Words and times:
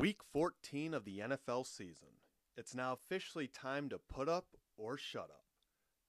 Week 0.00 0.22
14 0.32 0.94
of 0.94 1.04
the 1.04 1.18
NFL 1.18 1.66
season. 1.66 2.08
It's 2.56 2.74
now 2.74 2.94
officially 2.94 3.46
time 3.46 3.90
to 3.90 3.98
put 3.98 4.30
up 4.30 4.46
or 4.78 4.96
shut 4.96 5.24
up. 5.24 5.44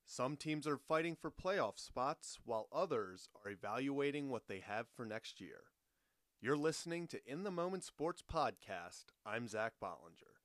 Some 0.05 0.37
teams 0.37 0.65
are 0.65 0.77
fighting 0.77 1.17
for 1.21 1.29
playoff 1.29 1.77
spots, 1.77 2.39
while 2.45 2.69
others 2.71 3.27
are 3.43 3.51
evaluating 3.51 4.29
what 4.29 4.47
they 4.47 4.61
have 4.65 4.85
for 4.95 5.03
next 5.03 5.41
year. 5.41 5.63
You're 6.39 6.55
listening 6.55 7.05
to 7.07 7.19
In 7.29 7.43
the 7.43 7.51
Moment 7.51 7.83
Sports 7.83 8.23
Podcast. 8.23 9.07
I'm 9.25 9.49
Zach 9.49 9.73
Bollinger. 9.83 10.39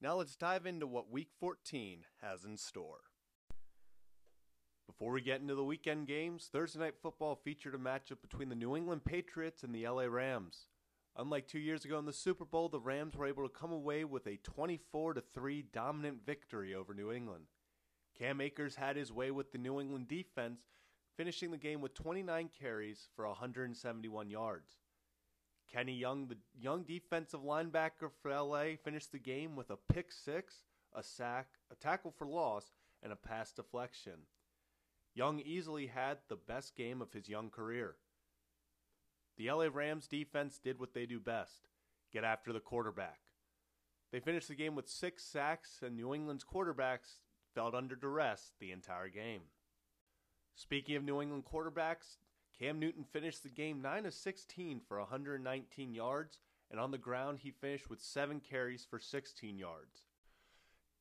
Now 0.00 0.14
let's 0.14 0.34
dive 0.34 0.64
into 0.64 0.86
what 0.86 1.10
Week 1.10 1.28
14 1.38 1.98
has 2.22 2.46
in 2.46 2.56
store. 2.56 3.10
Before 4.86 5.12
we 5.12 5.20
get 5.20 5.42
into 5.42 5.54
the 5.54 5.62
weekend 5.62 6.06
games, 6.06 6.48
Thursday 6.50 6.78
Night 6.78 6.94
Football 7.02 7.38
featured 7.44 7.74
a 7.74 7.78
matchup 7.78 8.22
between 8.22 8.48
the 8.48 8.54
New 8.54 8.74
England 8.74 9.04
Patriots 9.04 9.62
and 9.62 9.74
the 9.74 9.86
LA 9.86 10.04
Rams. 10.04 10.68
Unlike 11.18 11.48
two 11.48 11.58
years 11.58 11.86
ago 11.86 11.98
in 11.98 12.04
the 12.04 12.12
Super 12.12 12.44
Bowl, 12.44 12.68
the 12.68 12.78
Rams 12.78 13.16
were 13.16 13.26
able 13.26 13.42
to 13.42 13.54
come 13.54 13.72
away 13.72 14.04
with 14.04 14.26
a 14.26 14.36
24 14.42 15.14
3 15.14 15.64
dominant 15.72 16.26
victory 16.26 16.74
over 16.74 16.92
New 16.92 17.10
England. 17.10 17.44
Cam 18.18 18.40
Akers 18.40 18.76
had 18.76 18.96
his 18.96 19.12
way 19.12 19.30
with 19.30 19.50
the 19.50 19.58
New 19.58 19.80
England 19.80 20.08
defense, 20.08 20.60
finishing 21.16 21.50
the 21.50 21.56
game 21.56 21.80
with 21.80 21.94
29 21.94 22.50
carries 22.58 23.08
for 23.16 23.26
171 23.26 24.28
yards. 24.28 24.76
Kenny 25.72 25.94
Young, 25.94 26.28
the 26.28 26.36
young 26.54 26.82
defensive 26.84 27.40
linebacker 27.40 28.10
for 28.20 28.30
LA, 28.30 28.76
finished 28.82 29.10
the 29.10 29.18
game 29.18 29.56
with 29.56 29.70
a 29.70 29.76
pick 29.76 30.12
six, 30.12 30.64
a 30.94 31.02
sack, 31.02 31.46
a 31.70 31.74
tackle 31.74 32.10
for 32.10 32.26
loss, 32.26 32.72
and 33.02 33.10
a 33.12 33.16
pass 33.16 33.52
deflection. 33.52 34.26
Young 35.14 35.40
easily 35.40 35.86
had 35.86 36.18
the 36.28 36.36
best 36.36 36.76
game 36.76 37.00
of 37.00 37.12
his 37.14 37.26
young 37.26 37.48
career. 37.48 37.96
The 39.36 39.50
LA 39.50 39.68
Rams 39.72 40.06
defense 40.06 40.58
did 40.58 40.78
what 40.78 40.94
they 40.94 41.06
do 41.06 41.20
best 41.20 41.68
get 42.12 42.24
after 42.24 42.52
the 42.52 42.60
quarterback. 42.60 43.18
They 44.12 44.20
finished 44.20 44.48
the 44.48 44.54
game 44.54 44.74
with 44.74 44.88
six 44.88 45.24
sacks, 45.24 45.80
and 45.82 45.96
New 45.96 46.14
England's 46.14 46.44
quarterbacks 46.44 47.18
felt 47.54 47.74
under 47.74 47.96
duress 47.96 48.52
the 48.60 48.72
entire 48.72 49.08
game. 49.08 49.42
Speaking 50.54 50.96
of 50.96 51.04
New 51.04 51.20
England 51.20 51.44
quarterbacks, 51.44 52.16
Cam 52.58 52.78
Newton 52.78 53.04
finished 53.04 53.42
the 53.42 53.50
game 53.50 53.82
9 53.82 54.06
of 54.06 54.14
16 54.14 54.80
for 54.88 54.98
119 54.98 55.92
yards, 55.92 56.38
and 56.70 56.80
on 56.80 56.90
the 56.90 56.98
ground 56.98 57.40
he 57.40 57.50
finished 57.50 57.90
with 57.90 58.00
7 58.00 58.40
carries 58.40 58.86
for 58.88 58.98
16 58.98 59.58
yards. 59.58 60.06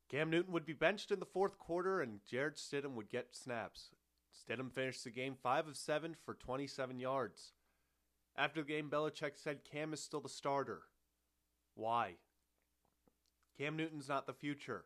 Cam 0.10 0.30
Newton 0.30 0.54
would 0.54 0.66
be 0.66 0.74
benched 0.74 1.12
in 1.12 1.20
the 1.20 1.26
fourth 1.26 1.58
quarter, 1.58 2.02
and 2.02 2.20
Jarrett 2.30 2.58
Stidham 2.58 2.96
would 2.96 3.10
get 3.10 3.36
snaps. 3.36 3.92
Stidham 4.34 4.72
finished 4.72 5.04
the 5.04 5.10
game 5.10 5.36
5 5.42 5.70
of 5.70 5.78
7 5.78 6.16
for 6.26 6.34
27 6.34 7.00
yards. 7.00 7.54
After 8.38 8.62
the 8.62 8.68
game, 8.68 8.90
Belichick 8.90 9.34
said 9.36 9.64
Cam 9.64 9.94
is 9.94 10.02
still 10.02 10.20
the 10.20 10.30
starter. 10.30 10.82
Why? 11.76 12.16
Cam 13.58 13.78
Newton's 13.78 14.10
not 14.10 14.28
the 14.28 14.34
future. 14.34 14.86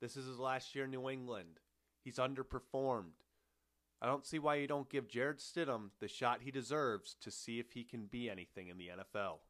This 0.00 0.16
is 0.16 0.26
his 0.26 0.38
last 0.38 0.74
year 0.74 0.84
in 0.84 0.90
New 0.90 1.08
England. 1.08 1.60
He's 2.02 2.16
underperformed. 2.16 3.22
I 4.02 4.06
don't 4.06 4.26
see 4.26 4.38
why 4.38 4.56
you 4.56 4.66
don't 4.66 4.88
give 4.88 5.08
Jarrett 5.08 5.38
Stidham 5.38 5.90
the 6.00 6.08
shot 6.08 6.40
he 6.42 6.50
deserves 6.50 7.14
to 7.20 7.30
see 7.30 7.60
if 7.60 7.72
he 7.72 7.84
can 7.84 8.06
be 8.06 8.30
anything 8.30 8.68
in 8.68 8.78
the 8.78 8.88
NFL. 8.88 9.40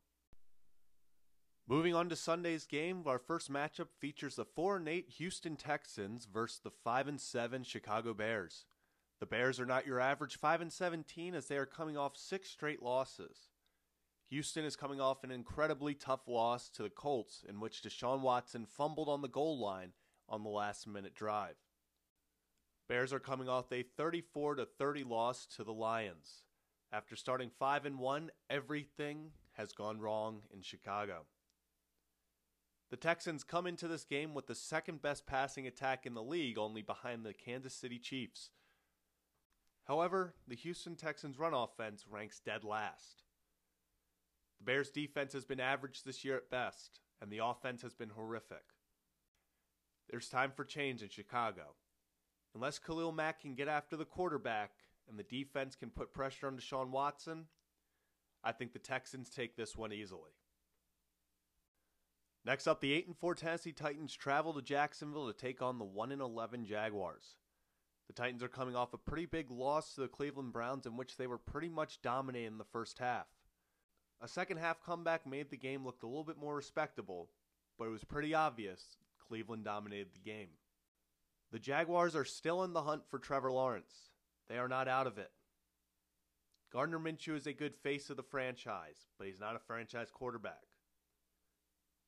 Moving 1.68 1.94
on 1.94 2.08
to 2.08 2.16
Sunday's 2.16 2.66
game, 2.66 3.04
our 3.06 3.20
first 3.20 3.50
matchup 3.50 3.88
features 4.00 4.34
the 4.34 4.44
4 4.44 4.78
and 4.78 4.88
8 4.88 5.08
Houston 5.18 5.54
Texans 5.54 6.26
versus 6.26 6.58
the 6.58 6.72
5 6.82 7.06
and 7.06 7.20
7 7.20 7.62
Chicago 7.62 8.12
Bears. 8.12 8.64
The 9.20 9.26
Bears 9.26 9.60
are 9.60 9.66
not 9.66 9.86
your 9.86 10.00
average 10.00 10.38
5 10.38 10.62
and 10.62 10.72
17 10.72 11.34
as 11.34 11.46
they 11.46 11.58
are 11.58 11.66
coming 11.66 11.96
off 11.96 12.16
6 12.16 12.48
straight 12.48 12.82
losses. 12.82 13.50
Houston 14.30 14.64
is 14.64 14.76
coming 14.76 15.00
off 15.00 15.24
an 15.24 15.30
incredibly 15.30 15.92
tough 15.92 16.26
loss 16.26 16.70
to 16.70 16.82
the 16.82 16.90
Colts 16.90 17.44
in 17.46 17.60
which 17.60 17.82
Deshaun 17.82 18.20
Watson 18.20 18.64
fumbled 18.64 19.08
on 19.08 19.20
the 19.20 19.28
goal 19.28 19.60
line 19.60 19.92
on 20.28 20.42
the 20.42 20.48
last 20.48 20.86
minute 20.86 21.14
drive. 21.14 21.56
Bears 22.88 23.12
are 23.12 23.20
coming 23.20 23.48
off 23.48 23.70
a 23.72 23.82
34 23.82 24.54
to 24.54 24.64
30 24.64 25.04
loss 25.04 25.46
to 25.56 25.64
the 25.64 25.72
Lions. 25.72 26.44
After 26.90 27.14
starting 27.14 27.50
5 27.50 27.84
and 27.86 27.98
1, 27.98 28.30
everything 28.48 29.32
has 29.52 29.72
gone 29.72 30.00
wrong 30.00 30.40
in 30.52 30.62
Chicago. 30.62 31.26
The 32.90 32.96
Texans 32.96 33.44
come 33.44 33.66
into 33.66 33.86
this 33.86 34.04
game 34.04 34.32
with 34.32 34.46
the 34.46 34.54
second 34.54 35.02
best 35.02 35.26
passing 35.26 35.66
attack 35.66 36.06
in 36.06 36.14
the 36.14 36.22
league, 36.22 36.58
only 36.58 36.82
behind 36.82 37.24
the 37.24 37.34
Kansas 37.34 37.74
City 37.74 37.98
Chiefs. 37.98 38.50
However, 39.90 40.34
the 40.46 40.54
Houston 40.54 40.94
Texans' 40.94 41.36
run 41.36 41.52
offense 41.52 42.04
ranks 42.08 42.38
dead 42.38 42.62
last. 42.62 43.24
The 44.60 44.64
Bears' 44.64 44.88
defense 44.88 45.32
has 45.32 45.44
been 45.44 45.58
average 45.58 46.04
this 46.04 46.24
year 46.24 46.36
at 46.36 46.48
best, 46.48 47.00
and 47.20 47.28
the 47.28 47.44
offense 47.44 47.82
has 47.82 47.92
been 47.92 48.10
horrific. 48.10 48.62
There's 50.08 50.28
time 50.28 50.52
for 50.54 50.64
change 50.64 51.02
in 51.02 51.08
Chicago. 51.08 51.74
Unless 52.54 52.78
Khalil 52.78 53.10
Mack 53.10 53.40
can 53.40 53.56
get 53.56 53.66
after 53.66 53.96
the 53.96 54.04
quarterback 54.04 54.74
and 55.08 55.18
the 55.18 55.24
defense 55.24 55.74
can 55.74 55.90
put 55.90 56.14
pressure 56.14 56.46
on 56.46 56.56
Deshaun 56.56 56.90
Watson, 56.90 57.46
I 58.44 58.52
think 58.52 58.72
the 58.72 58.78
Texans 58.78 59.28
take 59.28 59.56
this 59.56 59.76
one 59.76 59.92
easily. 59.92 60.30
Next 62.44 62.68
up, 62.68 62.80
the 62.80 62.92
8 62.92 63.08
and 63.08 63.16
4 63.16 63.34
Tennessee 63.34 63.72
Titans 63.72 64.14
travel 64.14 64.54
to 64.54 64.62
Jacksonville 64.62 65.26
to 65.26 65.36
take 65.36 65.60
on 65.60 65.80
the 65.80 65.84
1 65.84 66.12
and 66.12 66.22
11 66.22 66.64
Jaguars. 66.64 67.39
The 68.10 68.22
Titans 68.22 68.42
are 68.42 68.48
coming 68.48 68.74
off 68.74 68.92
a 68.92 68.98
pretty 68.98 69.26
big 69.26 69.52
loss 69.52 69.94
to 69.94 70.00
the 70.00 70.08
Cleveland 70.08 70.52
Browns, 70.52 70.84
in 70.84 70.96
which 70.96 71.16
they 71.16 71.28
were 71.28 71.38
pretty 71.38 71.68
much 71.68 72.02
dominating 72.02 72.58
the 72.58 72.64
first 72.64 72.98
half. 72.98 73.28
A 74.20 74.26
second 74.26 74.56
half 74.56 74.82
comeback 74.82 75.28
made 75.28 75.48
the 75.48 75.56
game 75.56 75.84
look 75.84 76.02
a 76.02 76.08
little 76.08 76.24
bit 76.24 76.36
more 76.36 76.56
respectable, 76.56 77.30
but 77.78 77.84
it 77.84 77.92
was 77.92 78.02
pretty 78.02 78.34
obvious 78.34 78.96
Cleveland 79.28 79.62
dominated 79.62 80.08
the 80.12 80.28
game. 80.28 80.48
The 81.52 81.60
Jaguars 81.60 82.16
are 82.16 82.24
still 82.24 82.64
in 82.64 82.72
the 82.72 82.82
hunt 82.82 83.02
for 83.08 83.20
Trevor 83.20 83.52
Lawrence. 83.52 83.94
They 84.48 84.58
are 84.58 84.66
not 84.66 84.88
out 84.88 85.06
of 85.06 85.16
it. 85.16 85.30
Gardner 86.72 86.98
Minshew 86.98 87.36
is 87.36 87.46
a 87.46 87.52
good 87.52 87.76
face 87.76 88.10
of 88.10 88.16
the 88.16 88.24
franchise, 88.24 89.06
but 89.18 89.28
he's 89.28 89.38
not 89.38 89.54
a 89.54 89.60
franchise 89.60 90.10
quarterback. 90.12 90.66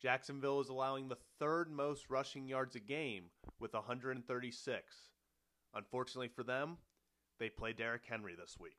Jacksonville 0.01 0.61
is 0.61 0.69
allowing 0.69 1.07
the 1.07 1.19
third 1.39 1.71
most 1.71 2.11
rushing 2.11 2.49
yards 2.49 2.75
a 2.75 2.81
game 2.81 3.27
with 3.61 3.73
136 3.73 5.12
Unfortunately 5.75 6.29
for 6.29 6.43
them, 6.43 6.77
they 7.39 7.49
play 7.49 7.73
Derrick 7.73 8.03
Henry 8.09 8.35
this 8.35 8.59
week. 8.59 8.77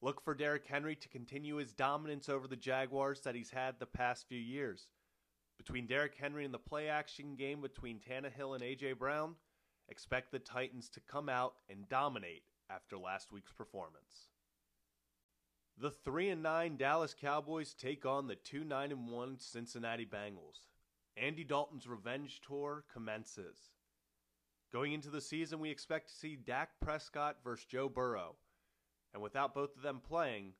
Look 0.00 0.22
for 0.22 0.34
Derrick 0.34 0.66
Henry 0.66 0.94
to 0.94 1.08
continue 1.08 1.56
his 1.56 1.72
dominance 1.72 2.28
over 2.28 2.46
the 2.46 2.56
Jaguars 2.56 3.20
that 3.22 3.34
he's 3.34 3.50
had 3.50 3.76
the 3.78 3.86
past 3.86 4.28
few 4.28 4.38
years. 4.38 4.86
Between 5.56 5.86
Derrick 5.86 6.14
Henry 6.14 6.44
and 6.44 6.54
the 6.54 6.58
play 6.58 6.88
action 6.88 7.34
game 7.34 7.60
between 7.60 7.98
Tannehill 7.98 8.54
and 8.54 8.62
A.J. 8.62 8.92
Brown, 8.92 9.34
expect 9.88 10.30
the 10.30 10.38
Titans 10.38 10.88
to 10.90 11.00
come 11.00 11.28
out 11.28 11.54
and 11.68 11.88
dominate 11.88 12.44
after 12.70 12.96
last 12.96 13.32
week's 13.32 13.52
performance. 13.52 14.28
The 15.76 15.90
3 15.90 16.30
and 16.30 16.42
9 16.42 16.76
Dallas 16.76 17.14
Cowboys 17.20 17.74
take 17.74 18.06
on 18.06 18.28
the 18.28 18.36
2 18.36 18.62
9 18.62 18.92
and 18.92 19.08
1 19.08 19.38
Cincinnati 19.38 20.06
Bengals. 20.06 20.66
Andy 21.16 21.42
Dalton's 21.42 21.88
revenge 21.88 22.40
tour 22.46 22.84
commences. 22.92 23.58
Going 24.72 24.92
into 24.92 25.10
the 25.10 25.20
season, 25.20 25.60
we 25.60 25.70
expect 25.70 26.08
to 26.08 26.14
see 26.14 26.36
Dak 26.36 26.70
Prescott 26.80 27.36
versus 27.42 27.64
Joe 27.64 27.88
Burrow. 27.88 28.36
And 29.14 29.22
without 29.22 29.54
both 29.54 29.74
of 29.76 29.82
them 29.82 30.00
playing, 30.06 30.52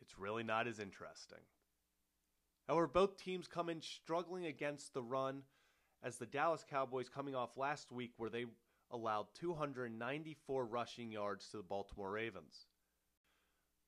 it's 0.00 0.18
really 0.18 0.44
not 0.44 0.68
as 0.68 0.78
interesting. 0.78 1.40
However, 2.68 2.86
both 2.86 3.16
teams 3.16 3.48
come 3.48 3.68
in 3.68 3.82
struggling 3.82 4.46
against 4.46 4.94
the 4.94 5.02
run, 5.02 5.42
as 6.02 6.16
the 6.16 6.26
Dallas 6.26 6.64
Cowboys 6.68 7.08
coming 7.08 7.34
off 7.34 7.56
last 7.56 7.90
week 7.90 8.12
where 8.16 8.30
they 8.30 8.46
allowed 8.92 9.26
294 9.34 10.64
rushing 10.64 11.10
yards 11.10 11.48
to 11.48 11.56
the 11.56 11.62
Baltimore 11.62 12.12
Ravens. 12.12 12.66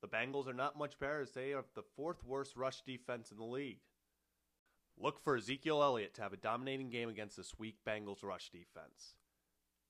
The 0.00 0.08
Bengals 0.08 0.48
are 0.48 0.52
not 0.52 0.76
much 0.76 0.98
better 0.98 1.20
as 1.20 1.30
they 1.30 1.52
are 1.52 1.64
the 1.74 1.84
fourth 1.96 2.24
worst 2.24 2.56
rush 2.56 2.82
defense 2.82 3.30
in 3.30 3.38
the 3.38 3.44
league. 3.44 3.78
Look 4.98 5.22
for 5.22 5.36
Ezekiel 5.36 5.82
Elliott 5.82 6.14
to 6.14 6.22
have 6.22 6.32
a 6.32 6.36
dominating 6.36 6.90
game 6.90 7.08
against 7.08 7.36
this 7.36 7.54
weak 7.58 7.76
Bengals 7.86 8.22
rush 8.22 8.50
defense. 8.50 9.14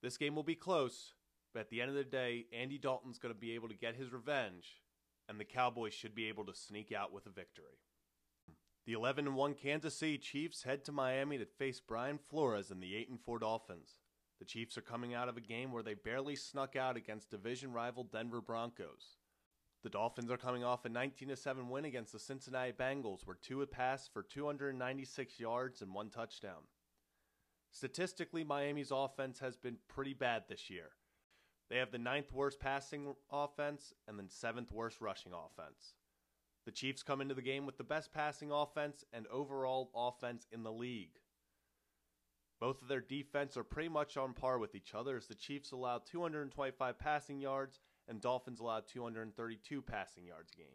This 0.02 0.16
game 0.16 0.34
will 0.34 0.42
be 0.42 0.56
close, 0.56 1.14
but 1.54 1.60
at 1.60 1.70
the 1.70 1.80
end 1.80 1.90
of 1.90 1.96
the 1.96 2.04
day, 2.04 2.46
Andy 2.52 2.76
Dalton's 2.76 3.18
going 3.18 3.32
to 3.32 3.40
be 3.40 3.54
able 3.54 3.68
to 3.68 3.74
get 3.74 3.94
his 3.94 4.12
revenge, 4.12 4.82
and 5.28 5.38
the 5.38 5.44
Cowboys 5.44 5.94
should 5.94 6.14
be 6.14 6.28
able 6.28 6.44
to 6.46 6.54
sneak 6.54 6.92
out 6.92 7.12
with 7.12 7.26
a 7.26 7.30
victory. 7.30 7.78
The 8.84 8.94
11 8.94 9.34
1 9.34 9.54
Kansas 9.54 9.96
City 9.96 10.18
Chiefs 10.18 10.64
head 10.64 10.84
to 10.86 10.92
Miami 10.92 11.38
to 11.38 11.46
face 11.46 11.80
Brian 11.80 12.18
Flores 12.18 12.72
and 12.72 12.82
the 12.82 12.96
8 12.96 13.10
4 13.24 13.38
Dolphins. 13.38 13.98
The 14.40 14.44
Chiefs 14.44 14.76
are 14.76 14.82
coming 14.82 15.14
out 15.14 15.28
of 15.28 15.36
a 15.36 15.40
game 15.40 15.70
where 15.70 15.84
they 15.84 15.94
barely 15.94 16.34
snuck 16.34 16.74
out 16.74 16.96
against 16.96 17.30
division 17.30 17.72
rival 17.72 18.02
Denver 18.02 18.40
Broncos. 18.40 19.18
The 19.84 19.88
Dolphins 19.88 20.32
are 20.32 20.36
coming 20.36 20.64
off 20.64 20.84
a 20.84 20.88
19 20.88 21.36
7 21.36 21.68
win 21.68 21.84
against 21.84 22.12
the 22.12 22.18
Cincinnati 22.18 22.72
Bengals, 22.72 23.24
where 23.24 23.36
Tua 23.40 23.68
passed 23.68 24.12
for 24.12 24.24
296 24.24 25.38
yards 25.38 25.80
and 25.80 25.94
one 25.94 26.10
touchdown. 26.10 26.62
Statistically, 27.72 28.44
Miami's 28.44 28.92
offense 28.92 29.38
has 29.40 29.56
been 29.56 29.78
pretty 29.88 30.12
bad 30.12 30.44
this 30.48 30.68
year. 30.68 30.90
They 31.70 31.78
have 31.78 31.90
the 31.90 31.98
ninth 31.98 32.30
worst 32.30 32.60
passing 32.60 33.14
offense 33.30 33.94
and 34.06 34.18
the 34.18 34.24
seventh 34.28 34.70
worst 34.70 35.00
rushing 35.00 35.32
offense. 35.32 35.94
The 36.66 36.70
Chiefs 36.70 37.02
come 37.02 37.22
into 37.22 37.34
the 37.34 37.42
game 37.42 37.64
with 37.64 37.78
the 37.78 37.84
best 37.84 38.12
passing 38.12 38.52
offense 38.52 39.04
and 39.12 39.26
overall 39.28 39.90
offense 39.94 40.46
in 40.52 40.62
the 40.62 40.72
league. 40.72 41.18
Both 42.60 42.82
of 42.82 42.88
their 42.88 43.00
defense 43.00 43.56
are 43.56 43.64
pretty 43.64 43.88
much 43.88 44.16
on 44.16 44.34
par 44.34 44.58
with 44.58 44.74
each 44.74 44.94
other 44.94 45.16
as 45.16 45.26
the 45.26 45.34
Chiefs 45.34 45.72
allow 45.72 45.98
225 45.98 46.98
passing 46.98 47.40
yards 47.40 47.80
and 48.06 48.20
Dolphins 48.20 48.60
allow 48.60 48.80
232 48.80 49.82
passing 49.82 50.26
yards 50.26 50.52
gained. 50.52 50.68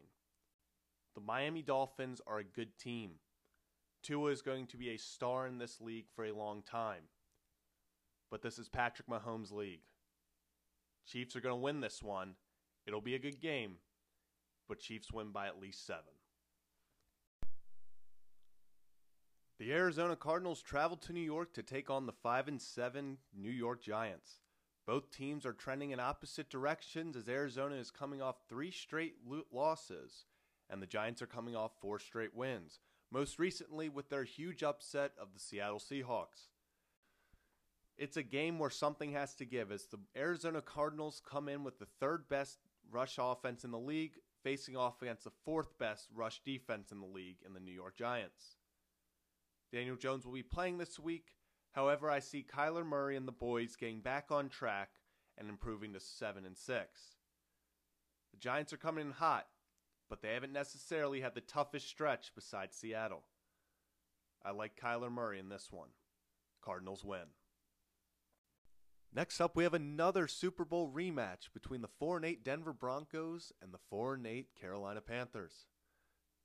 The 1.15 1.21
Miami 1.21 1.61
Dolphins 1.61 2.21
are 2.27 2.39
a 2.39 2.43
good 2.43 2.77
team. 2.77 3.11
Tua 4.07 4.31
is 4.31 4.41
going 4.41 4.67
to 4.67 4.77
be 4.77 4.91
a 4.91 4.97
star 4.97 5.47
in 5.47 5.57
this 5.57 5.81
league 5.81 6.05
for 6.15 6.23
a 6.23 6.31
long 6.31 6.61
time. 6.61 7.03
But 8.31 8.41
this 8.41 8.57
is 8.57 8.69
Patrick 8.69 9.09
Mahomes' 9.09 9.51
league. 9.51 9.81
Chiefs 11.05 11.35
are 11.35 11.41
going 11.41 11.51
to 11.51 11.61
win 11.61 11.81
this 11.81 12.01
one. 12.01 12.35
It'll 12.85 13.01
be 13.01 13.15
a 13.15 13.19
good 13.19 13.41
game, 13.41 13.79
but 14.69 14.79
Chiefs 14.79 15.11
win 15.11 15.31
by 15.31 15.47
at 15.47 15.59
least 15.59 15.85
seven. 15.85 16.13
The 19.59 19.73
Arizona 19.73 20.15
Cardinals 20.15 20.61
traveled 20.61 21.01
to 21.01 21.13
New 21.13 21.19
York 21.19 21.53
to 21.55 21.63
take 21.63 21.89
on 21.89 22.05
the 22.05 22.13
5 22.13 22.47
and 22.47 22.61
7 22.61 23.17
New 23.35 23.51
York 23.51 23.83
Giants. 23.83 24.39
Both 24.85 25.11
teams 25.11 25.45
are 25.45 25.51
trending 25.51 25.91
in 25.91 25.99
opposite 25.99 26.49
directions 26.49 27.17
as 27.17 27.27
Arizona 27.27 27.75
is 27.75 27.91
coming 27.91 28.21
off 28.21 28.37
3 28.47 28.71
straight 28.71 29.15
losses 29.51 30.23
and 30.69 30.81
the 30.81 30.87
Giants 30.87 31.21
are 31.21 31.27
coming 31.27 31.57
off 31.57 31.71
4 31.81 31.99
straight 31.99 32.33
wins, 32.33 32.79
most 33.11 33.39
recently 33.39 33.89
with 33.89 34.09
their 34.09 34.23
huge 34.23 34.63
upset 34.63 35.11
of 35.19 35.33
the 35.33 35.39
Seattle 35.39 35.79
Seahawks. 35.79 36.49
It's 37.97 38.17
a 38.17 38.23
game 38.23 38.59
where 38.59 38.69
something 38.69 39.13
has 39.13 39.33
to 39.35 39.45
give 39.45 39.71
as 39.71 39.85
the 39.85 39.97
Arizona 40.15 40.61
Cardinals 40.61 41.21
come 41.27 41.49
in 41.49 41.63
with 41.63 41.79
the 41.79 41.87
third 41.99 42.29
best 42.29 42.59
rush 42.91 43.17
offense 43.19 43.63
in 43.63 43.71
the 43.71 43.79
league, 43.79 44.13
facing 44.43 44.77
off 44.77 45.01
against 45.01 45.23
the 45.23 45.31
fourth 45.45 45.77
best 45.79 46.07
rush 46.13 46.41
defense 46.45 46.91
in 46.91 46.99
the 46.99 47.07
league 47.07 47.37
in 47.45 47.53
the 47.53 47.59
New 47.59 47.71
York 47.71 47.97
Giants. 47.97 48.57
Daniel 49.71 49.95
Jones 49.95 50.25
will 50.25 50.33
be 50.33 50.43
playing 50.43 50.77
this 50.77 50.99
week. 50.99 51.35
However, 51.71 52.09
I 52.09 52.19
see 52.19 52.45
Kyler 52.47 52.85
Murray 52.85 53.15
and 53.15 53.27
the 53.27 53.31
boys 53.31 53.75
getting 53.75 53.99
back 53.99 54.27
on 54.31 54.49
track 54.49 54.89
and 55.37 55.49
improving 55.49 55.93
to 55.93 55.99
7 55.99 56.45
and 56.45 56.57
6. 56.57 56.85
The 58.31 58.37
Giants 58.39 58.73
are 58.73 58.77
coming 58.77 59.07
in 59.07 59.11
hot, 59.13 59.47
but 60.09 60.21
they 60.21 60.33
haven't 60.33 60.53
necessarily 60.53 61.21
had 61.21 61.35
the 61.35 61.41
toughest 61.41 61.87
stretch 61.87 62.31
besides 62.35 62.75
Seattle. 62.75 63.23
I 64.43 64.51
like 64.51 64.79
Kyler 64.81 65.11
Murray 65.11 65.39
in 65.39 65.49
this 65.49 65.71
one. 65.71 65.89
Cardinals 66.61 67.03
win. 67.03 67.27
Next 69.13 69.41
up, 69.41 69.55
we 69.55 69.63
have 69.63 69.73
another 69.73 70.27
Super 70.27 70.65
Bowl 70.65 70.91
rematch 70.93 71.51
between 71.53 71.81
the 71.81 71.87
4 71.87 72.17
and 72.17 72.25
8 72.25 72.43
Denver 72.43 72.73
Broncos 72.73 73.51
and 73.61 73.73
the 73.73 73.79
4 73.89 74.15
and 74.15 74.27
8 74.27 74.47
Carolina 74.59 75.01
Panthers. 75.01 75.65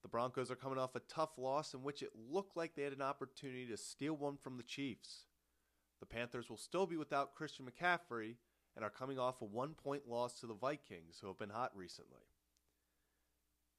The 0.02 0.08
Broncos 0.08 0.50
are 0.50 0.56
coming 0.56 0.78
off 0.78 0.96
a 0.96 1.00
tough 1.00 1.38
loss 1.38 1.74
in 1.74 1.82
which 1.82 2.02
it 2.02 2.10
looked 2.30 2.56
like 2.56 2.74
they 2.74 2.82
had 2.82 2.92
an 2.92 3.02
opportunity 3.02 3.66
to 3.66 3.76
steal 3.76 4.14
one 4.14 4.36
from 4.36 4.56
the 4.56 4.62
Chiefs. 4.62 5.26
The 6.00 6.06
Panthers 6.06 6.50
will 6.50 6.56
still 6.56 6.86
be 6.86 6.96
without 6.96 7.34
Christian 7.34 7.66
McCaffrey 7.66 8.36
and 8.74 8.84
are 8.84 8.90
coming 8.90 9.18
off 9.18 9.42
a 9.42 9.44
one 9.44 9.74
point 9.74 10.08
loss 10.08 10.40
to 10.40 10.46
the 10.46 10.54
Vikings, 10.54 11.18
who 11.20 11.28
have 11.28 11.38
been 11.38 11.50
hot 11.50 11.70
recently. 11.76 12.22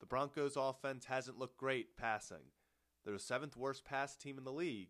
The 0.04 0.08
Broncos' 0.08 0.58
offense 0.58 1.06
hasn't 1.06 1.40
looked 1.40 1.56
great 1.56 1.96
passing. 1.96 2.52
They're 3.06 3.14
the 3.14 3.20
seventh 3.22 3.56
worst 3.56 3.86
pass 3.86 4.18
team 4.18 4.38
in 4.38 4.44
the 4.44 4.52
league, 4.52 4.90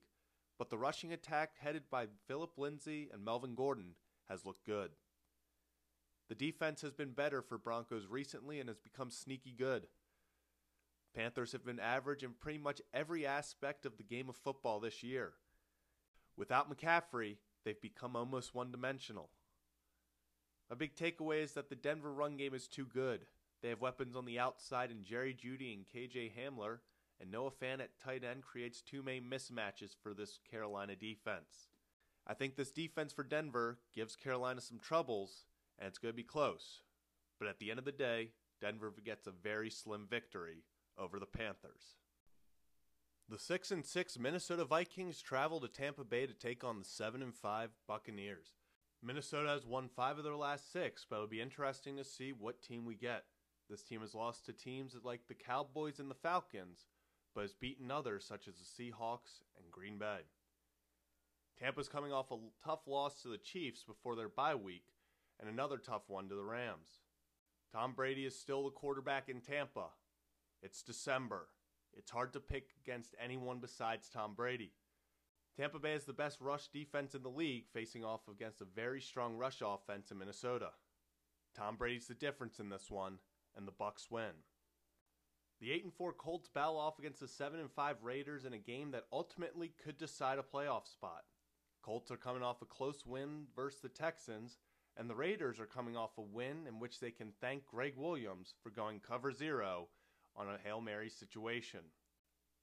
but 0.58 0.72
the 0.72 0.78
rushing 0.80 1.14
attack 1.14 1.52
headed 1.60 1.84
by 1.92 2.08
Phillip 2.26 2.58
Lindsay 2.58 3.10
and 3.14 3.24
Melvin 3.24 3.54
Gordon 3.54 3.94
has 4.28 4.44
looked 4.44 4.66
good. 4.66 4.90
The 6.30 6.34
defense 6.34 6.82
has 6.82 6.94
been 6.94 7.12
better 7.12 7.44
for 7.44 7.60
Broncos 7.60 8.08
recently 8.08 8.60
and 8.60 8.68
has 8.68 8.80
become 8.80 9.12
sneaky 9.12 9.54
good. 9.56 9.86
Panthers 11.16 11.52
have 11.52 11.64
been 11.64 11.80
average 11.80 12.24
in 12.24 12.32
pretty 12.32 12.58
much 12.58 12.82
every 12.92 13.24
aspect 13.24 13.86
of 13.86 13.98
the 13.98 14.04
game 14.04 14.30
of 14.30 14.36
football 14.36 14.80
this 14.80 15.04
year. 15.04 15.34
Without 16.36 16.76
McCaffrey, 16.76 17.38
they've 17.64 17.80
become 17.80 18.16
almost 18.16 18.56
one 18.56 18.72
dimensional. 18.72 19.30
A 20.72 20.76
big 20.76 20.96
takeaway 20.96 21.44
is 21.44 21.52
that 21.52 21.70
the 21.70 21.76
Denver 21.76 22.12
run 22.12 22.36
game 22.36 22.56
is 22.56 22.68
too 22.68 22.88
good. 22.92 23.28
They 23.64 23.70
have 23.70 23.80
weapons 23.80 24.18
on 24.18 24.26
the 24.26 24.38
outside 24.38 24.92
in 24.92 25.06
Jerry 25.06 25.34
Jeudy 25.34 25.74
and 25.74 25.86
KJ 25.88 26.34
Hamler, 26.38 26.80
and 27.22 27.32
Noah 27.32 27.50
Fant 27.50 27.80
at 27.80 27.98
tight 27.98 28.22
end 28.26 28.44
creates 28.44 28.82
two 28.82 29.02
many 29.02 29.22
mismatches 29.22 29.96
for 30.04 30.14
this 30.14 30.38
Carolina 30.52 30.98
defense. 30.98 31.70
I 32.28 32.34
think 32.34 32.58
this 32.58 32.72
defense 32.72 33.14
for 33.14 33.24
Denver 33.24 33.80
gives 33.96 34.18
Carolina 34.18 34.60
some 34.60 34.80
troubles, 34.80 35.46
and 35.80 35.88
it's 35.88 35.98
going 35.98 36.12
to 36.12 36.16
be 36.16 36.24
close. 36.24 36.82
But 37.40 37.48
at 37.48 37.60
the 37.60 37.70
end 37.70 37.80
of 37.80 37.86
the 37.86 37.94
day, 37.94 38.32
Denver 38.60 38.94
gets 39.04 39.28
a 39.28 39.32
very 39.32 39.70
slim 39.70 40.08
victory 40.10 40.66
over 40.98 41.18
the 41.18 41.26
Panthers. 41.26 41.96
The 43.30 43.40
6 43.40 43.72
and 43.72 43.86
6 43.86 44.20
Minnesota 44.20 44.66
Vikings 44.66 45.22
travel 45.22 45.62
to 45.62 45.70
Tampa 45.70 46.04
Bay 46.04 46.26
to 46.26 46.34
take 46.34 46.66
on 46.66 46.80
the 46.80 46.86
7 46.86 47.22
and 47.22 47.34
5 47.34 47.70
Buccaneers. 47.88 48.56
Minnesota 49.02 49.50
has 49.50 49.66
won 49.66 49.88
5 49.88 50.18
of 50.18 50.24
their 50.26 50.36
last 50.36 50.72
6, 50.74 51.06
but 51.10 51.16
it'll 51.16 51.28
be 51.28 51.42
interesting 51.42 51.96
to 51.96 52.04
see 52.04 52.34
what 52.34 52.62
team 52.62 52.86
we 52.86 52.96
get. 52.96 53.24
This 53.74 53.82
team 53.82 54.02
has 54.02 54.14
lost 54.14 54.46
to 54.46 54.54
teams 54.54 54.96
like 55.04 55.22
the 55.28 55.34
Cowboys 55.34 55.98
and 55.98 56.08
the 56.08 56.14
Falcons, 56.14 56.86
but 57.34 57.42
has 57.42 57.56
beaten 57.56 57.90
others 57.90 58.24
such 58.24 58.48
as 58.48 58.54
the 58.60 58.64
Seahawks 58.66 59.42
and 59.58 59.72
Green 59.72 59.98
Bay. 59.98 60.20
Tampa's 61.60 61.90
coming 61.90 62.14
off 62.14 62.30
a 62.30 62.38
tough 62.64 62.82
loss 62.86 63.24
to 63.24 63.30
the 63.30 63.40
Chiefs 63.40 63.84
before 63.84 64.16
their 64.16 64.30
bye 64.30 64.54
week 64.54 64.84
and 65.40 65.50
another 65.50 65.80
tough 65.80 66.04
one 66.08 66.30
to 66.30 66.36
the 66.36 66.44
Rams. 66.44 67.00
Tom 67.72 67.94
Brady 67.96 68.28
is 68.28 68.38
still 68.40 68.64
the 68.64 68.70
quarterback 68.70 69.28
in 69.28 69.42
Tampa, 69.42 69.88
it's 70.62 70.84
December. 70.84 71.48
It's 71.98 72.12
hard 72.12 72.32
to 72.34 72.40
pick 72.40 72.74
against 72.86 73.16
anyone 73.20 73.58
besides 73.58 74.08
Tom 74.08 74.36
Brady. 74.36 74.74
Tampa 75.58 75.80
Bay 75.80 75.94
is 75.94 76.06
the 76.06 76.14
best 76.14 76.40
rush 76.42 76.68
defense 76.68 77.16
in 77.16 77.24
the 77.24 77.28
league, 77.28 77.66
facing 77.74 78.06
off 78.06 78.28
against 78.30 78.62
a 78.62 78.66
very 78.66 79.02
strong 79.02 79.36
rush 79.36 79.64
offense 79.66 80.12
in 80.12 80.20
Minnesota. 80.20 80.70
Tom 81.56 81.76
Brady's 81.76 82.08
the 82.08 82.14
difference 82.14 82.60
in 82.60 82.70
this 82.70 82.92
one, 82.92 83.18
and 83.56 83.68
the 83.68 83.72
Bucks 83.72 84.10
win. 84.10 84.32
The 85.60 85.72
8 85.72 85.84
and 85.86 85.94
4 85.94 86.14
Colts 86.14 86.50
battle 86.50 86.78
off 86.78 87.00
against 87.00 87.20
the 87.20 87.28
7 87.28 87.60
and 87.60 87.72
5 87.72 88.04
Raiders 88.04 88.44
in 88.44 88.54
a 88.54 88.58
game 88.58 88.92
that 88.92 89.06
ultimately 89.14 89.72
could 89.82 89.98
decide 89.98 90.38
a 90.38 90.44
playoff 90.44 90.88
spot. 90.92 91.24
Colts 91.82 92.12
are 92.12 92.18
coming 92.18 92.44
off 92.44 92.62
a 92.62 92.66
close 92.66 93.06
win 93.06 93.46
versus 93.56 93.82
the 93.82 93.90
Texans, 93.90 94.58
and 94.98 95.10
the 95.10 95.16
Raiders 95.16 95.60
are 95.60 95.66
coming 95.66 95.96
off 95.96 96.18
a 96.18 96.22
win 96.22 96.68
in 96.68 96.80
which 96.80 97.00
they 97.00 97.12
can 97.12 97.32
thank 97.40 97.66
Gregg 97.66 97.94
Williams 97.98 98.56
for 98.62 98.72
going 98.72 99.00
cover 99.00 99.32
zero 99.32 99.88
on 100.36 100.48
a 100.48 100.58
Hail 100.64 100.82
Mary 100.82 101.10
situation. 101.10 101.82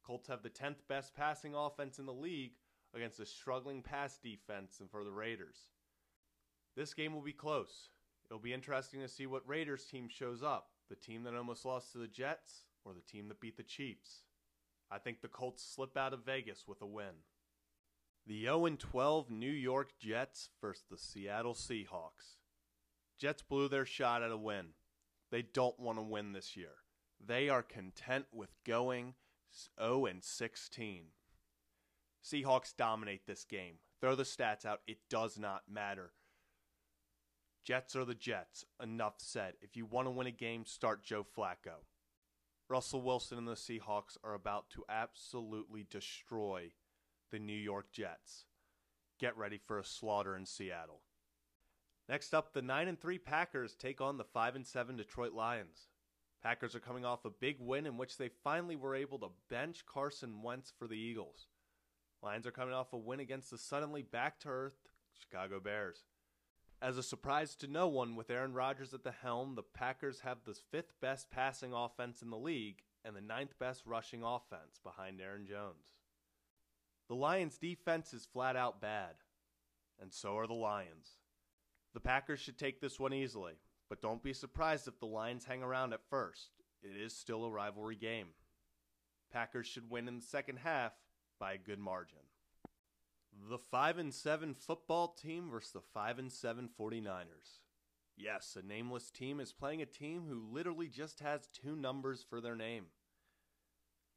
Colts 0.04 0.28
have 0.28 0.42
the 0.42 0.50
10th 0.50 0.86
best 0.88 1.14
passing 1.14 1.54
offense 1.54 1.98
in 1.98 2.06
the 2.06 2.12
league 2.12 2.52
against 2.94 3.20
a 3.20 3.26
struggling 3.26 3.82
pass 3.82 4.18
defense 4.18 4.80
and 4.80 4.90
for 4.90 5.04
the 5.04 5.12
Raiders. 5.12 5.68
This 6.76 6.94
game 6.94 7.14
will 7.14 7.22
be 7.22 7.32
close. 7.32 7.90
It'll 8.26 8.38
be 8.38 8.52
interesting 8.52 9.00
to 9.00 9.08
see 9.08 9.26
what 9.26 9.48
Raiders 9.48 9.84
team 9.84 10.08
shows 10.08 10.42
up 10.42 10.68
the 10.90 10.96
team 10.96 11.22
that 11.22 11.34
almost 11.34 11.64
lost 11.64 11.92
to 11.92 11.98
the 11.98 12.06
Jets 12.06 12.64
or 12.84 12.92
the 12.92 13.00
team 13.00 13.28
that 13.28 13.40
beat 13.40 13.56
the 13.56 13.62
Chiefs. 13.62 14.24
I 14.90 14.98
think 14.98 15.20
the 15.20 15.28
Colts 15.28 15.64
slip 15.64 15.96
out 15.96 16.12
of 16.12 16.26
Vegas 16.26 16.64
with 16.66 16.82
a 16.82 16.86
win. 16.86 17.24
The 18.26 18.42
0 18.42 18.68
12 18.78 19.30
New 19.30 19.50
York 19.50 19.92
Jets 19.98 20.50
versus 20.60 20.84
the 20.90 20.98
Seattle 20.98 21.54
Seahawks. 21.54 22.36
Jets 23.18 23.42
blew 23.42 23.68
their 23.68 23.86
shot 23.86 24.22
at 24.22 24.32
a 24.32 24.36
win. 24.36 24.66
They 25.30 25.42
don't 25.42 25.78
want 25.78 25.98
to 25.98 26.02
win 26.02 26.32
this 26.32 26.56
year. 26.56 26.74
They 27.24 27.48
are 27.48 27.62
content 27.62 28.26
with 28.32 28.50
going 28.66 29.14
0 29.80 30.06
16. 30.20 31.04
Seahawks 32.24 32.76
dominate 32.76 33.26
this 33.26 33.44
game. 33.44 33.76
Throw 34.00 34.14
the 34.14 34.24
stats 34.24 34.64
out, 34.64 34.80
it 34.86 34.98
does 35.08 35.38
not 35.38 35.62
matter. 35.70 36.12
Jets 37.64 37.94
are 37.94 38.04
the 38.04 38.14
Jets. 38.14 38.64
Enough 38.82 39.14
said. 39.18 39.54
If 39.60 39.76
you 39.76 39.86
want 39.86 40.06
to 40.06 40.10
win 40.10 40.26
a 40.26 40.32
game, 40.32 40.64
start 40.64 41.02
Joe 41.02 41.24
Flacco. 41.36 41.84
Russell 42.68 43.02
Wilson 43.02 43.38
and 43.38 43.48
the 43.48 43.52
Seahawks 43.52 44.16
are 44.22 44.34
about 44.34 44.70
to 44.70 44.84
absolutely 44.88 45.86
destroy 45.90 46.70
the 47.30 47.38
New 47.38 47.52
York 47.52 47.92
Jets. 47.92 48.44
Get 49.18 49.36
ready 49.36 49.58
for 49.58 49.78
a 49.78 49.84
slaughter 49.84 50.36
in 50.36 50.46
Seattle. 50.46 51.02
Next 52.08 52.34
up, 52.34 52.52
the 52.52 52.62
9 52.62 52.88
and 52.88 53.00
3 53.00 53.18
Packers 53.18 53.76
take 53.76 54.00
on 54.00 54.16
the 54.16 54.24
5 54.24 54.56
and 54.56 54.66
7 54.66 54.96
Detroit 54.96 55.32
Lions. 55.32 55.88
Packers 56.42 56.74
are 56.74 56.80
coming 56.80 57.04
off 57.04 57.24
a 57.24 57.30
big 57.30 57.56
win 57.60 57.86
in 57.86 57.98
which 57.98 58.16
they 58.16 58.30
finally 58.42 58.76
were 58.76 58.94
able 58.94 59.18
to 59.18 59.30
bench 59.50 59.84
Carson 59.84 60.42
Wentz 60.42 60.72
for 60.76 60.88
the 60.88 60.94
Eagles. 60.94 61.48
Lions 62.22 62.46
are 62.46 62.52
coming 62.52 62.74
off 62.74 62.92
a 62.92 62.96
win 62.96 63.20
against 63.20 63.50
the 63.50 63.58
suddenly 63.58 64.02
back 64.02 64.40
to 64.40 64.48
earth 64.48 64.88
Chicago 65.12 65.60
Bears. 65.60 66.04
As 66.82 66.96
a 66.96 67.02
surprise 67.02 67.54
to 67.56 67.66
no 67.66 67.88
one, 67.88 68.16
with 68.16 68.30
Aaron 68.30 68.54
Rodgers 68.54 68.94
at 68.94 69.04
the 69.04 69.12
helm, 69.12 69.54
the 69.54 69.62
Packers 69.62 70.20
have 70.20 70.38
the 70.44 70.54
fifth 70.54 70.94
best 71.00 71.30
passing 71.30 71.74
offense 71.74 72.22
in 72.22 72.30
the 72.30 72.38
league 72.38 72.82
and 73.04 73.14
the 73.14 73.20
ninth 73.20 73.58
best 73.58 73.84
rushing 73.84 74.22
offense 74.22 74.80
behind 74.82 75.20
Aaron 75.20 75.46
Jones. 75.46 75.92
The 77.08 77.14
Lions' 77.16 77.58
defense 77.58 78.14
is 78.14 78.24
flat 78.24 78.56
out 78.56 78.80
bad, 78.80 79.16
and 80.00 80.10
so 80.10 80.38
are 80.38 80.46
the 80.46 80.54
Lions. 80.54 81.18
The 81.92 82.00
Packers 82.00 82.40
should 82.40 82.56
take 82.56 82.80
this 82.80 82.98
one 82.98 83.12
easily, 83.12 83.54
but 83.90 84.00
don't 84.00 84.22
be 84.22 84.32
surprised 84.32 84.88
if 84.88 84.98
the 85.00 85.06
Lions 85.06 85.44
hang 85.44 85.62
around 85.62 85.92
at 85.92 86.08
first. 86.08 86.50
it 86.82 86.96
is 86.96 87.14
still 87.14 87.44
a 87.44 87.50
rivalry 87.50 87.96
game. 87.96 88.28
Packers 89.30 89.66
should 89.66 89.90
win 89.90 90.08
in 90.08 90.16
the 90.16 90.24
second 90.24 90.60
half 90.60 90.92
by 91.38 91.52
a 91.52 91.58
good 91.58 91.78
margin. 91.78 92.20
The 93.32 93.58
5 93.58 93.98
and 93.98 94.14
7 94.14 94.54
football 94.54 95.08
team 95.08 95.50
versus 95.50 95.72
the 95.72 95.80
5 95.80 96.18
and 96.18 96.32
7 96.32 96.68
49ers. 96.78 97.60
Yes, 98.16 98.56
a 98.62 98.66
nameless 98.66 99.10
team 99.10 99.40
is 99.40 99.52
playing 99.52 99.80
a 99.80 99.86
team 99.86 100.24
who 100.28 100.52
literally 100.52 100.88
just 100.88 101.20
has 101.20 101.48
two 101.48 101.74
numbers 101.74 102.24
for 102.28 102.40
their 102.40 102.56
name. 102.56 102.86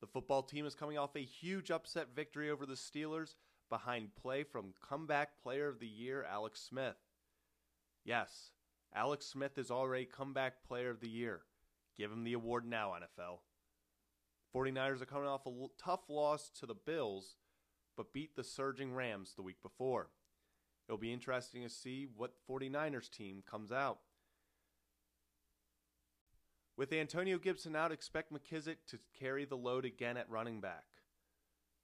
The 0.01 0.08
football 0.08 0.43
team 0.43 0.65
is 0.65 0.75
coming 0.75 0.98
off 0.98 1.15
a 1.15 1.20
huge 1.20 1.72
upset 1.72 2.10
victory 2.13 2.50
over 2.50 2.65
the 2.65 2.74
Steelers 2.74 3.36
behind 3.70 4.15
play 4.15 4.43
from 4.43 4.74
comeback 4.88 5.41
player 5.41 5.70
of 5.70 5.79
the 5.79 5.88
year 5.88 6.25
Alex 6.29 6.60
Smith. 6.60 6.98
Yes, 8.03 8.51
Alex 8.93 9.25
Smith 9.25 9.58
is 9.58 9.72
already 9.72 10.05
comeback 10.05 10.63
player 10.67 10.89
of 10.89 11.00
the 11.00 11.10
year. 11.10 11.41
Give 11.98 12.12
him 12.12 12.25
the 12.25 12.34
award 12.34 12.65
now, 12.65 12.91
NFL. 12.91 13.39
49ers 14.53 15.01
are 15.01 15.05
coming 15.05 15.27
off 15.27 15.46
a 15.46 15.51
tough 15.82 16.10
loss 16.10 16.50
to 16.60 16.65
the 16.65 16.75
Bills, 16.75 17.38
but 17.96 18.14
beat 18.14 18.36
the 18.36 18.44
surging 18.44 18.94
Rams 18.94 19.34
the 19.36 19.42
week 19.42 19.62
before. 19.62 20.10
It'll 20.88 20.98
be 20.98 21.14
interesting 21.14 21.64
to 21.64 21.70
see 21.70 22.08
what 22.16 22.34
49ers 22.50 23.10
team 23.10 23.44
comes 23.50 23.72
out. 23.72 24.00
With 26.76 26.92
Antonio 26.92 27.38
Gibson 27.38 27.76
out, 27.76 27.92
expect 27.92 28.34
McKissic 28.34 28.78
to 28.88 29.00
carry 29.18 29.46
the 29.46 29.56
load 29.56 29.86
again 29.86 30.18
at 30.18 30.30
running 30.30 30.60
back. 30.60 30.86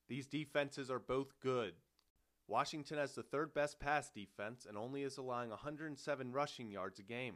These 0.08 0.26
defenses 0.26 0.90
are 0.90 1.00
both 1.00 1.40
good. 1.40 1.74
Washington 2.48 2.98
has 2.98 3.14
the 3.14 3.22
third 3.22 3.54
best 3.54 3.80
pass 3.80 4.10
defense 4.10 4.66
and 4.68 4.76
only 4.76 5.04
is 5.04 5.18
allowing 5.18 5.52
107 5.52 6.32
rushing 6.32 6.72
yards 6.72 6.98
a 6.98 7.04
game. 7.04 7.36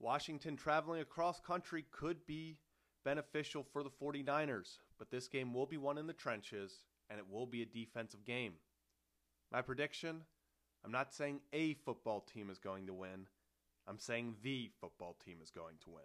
Washington 0.00 0.56
traveling 0.56 1.02
across 1.02 1.40
country 1.40 1.84
could 1.90 2.24
be 2.26 2.56
beneficial 3.04 3.62
for 3.62 3.82
the 3.82 3.90
49ers, 3.90 4.78
but 4.98 5.10
this 5.10 5.28
game 5.28 5.52
will 5.52 5.66
be 5.66 5.76
won 5.76 5.98
in 5.98 6.06
the 6.06 6.14
trenches 6.14 6.82
and 7.10 7.18
it 7.18 7.26
will 7.30 7.46
be 7.46 7.62
a 7.62 7.66
defensive 7.66 8.24
game. 8.24 8.54
My 9.52 9.62
prediction 9.62 10.22
I'm 10.84 10.92
not 10.92 11.14
saying 11.14 11.40
a 11.52 11.74
football 11.74 12.20
team 12.20 12.50
is 12.50 12.58
going 12.58 12.86
to 12.86 12.92
win, 12.92 13.26
I'm 13.88 13.98
saying 13.98 14.36
the 14.42 14.70
football 14.80 15.16
team 15.24 15.38
is 15.42 15.50
going 15.50 15.76
to 15.84 15.90
win. 15.90 16.04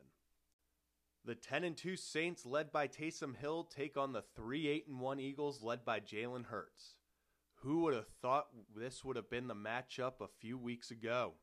The 1.25 1.36
10 1.36 1.65
and 1.65 1.75
2 1.75 1.98
Saints, 1.98 2.46
led 2.46 2.72
by 2.72 2.88
Taysom 2.88 3.36
Hill, 3.36 3.65
take 3.65 3.98
on 3.98 4.13
the 4.13 4.24
3 4.36 4.68
8 4.68 4.88
and 4.88 5.00
1 5.01 5.20
Eagles, 5.20 5.62
led 5.62 5.84
by 5.84 6.00
Jalen 6.00 6.46
Hurts. 6.46 6.96
Who 7.62 7.82
would 7.82 7.94
have 7.94 8.08
thought 8.22 8.48
this 8.74 9.03
would 9.03 9.18
have 9.18 9.29
been 9.29 9.50
the 9.50 9.56
matchup 9.56 10.22
a 10.22 10.29
few 10.39 10.58
weeks 10.58 10.91
ago? 10.91 11.34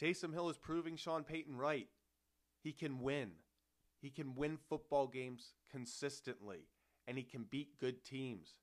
Taysom 0.00 0.32
Hill 0.32 0.48
is 0.48 0.56
proving 0.56 0.96
Sean 0.96 1.24
Payton 1.24 1.56
right. 1.56 1.88
He 2.62 2.72
can 2.72 3.00
win. 3.00 3.32
He 4.00 4.10
can 4.10 4.36
win 4.36 4.56
football 4.68 5.08
games 5.08 5.54
consistently, 5.68 6.68
and 7.08 7.16
he 7.16 7.24
can 7.24 7.46
beat 7.50 7.80
good 7.80 8.04
teams. 8.04 8.54